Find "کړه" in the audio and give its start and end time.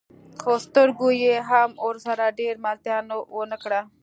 3.63-3.81